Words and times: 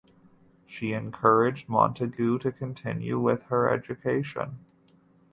She 0.65 0.93
encouraged 0.93 1.67
Montagu 1.69 2.39
to 2.39 2.51
continue 2.51 3.19
with 3.19 3.43
her 3.49 3.71
education. 3.71 4.65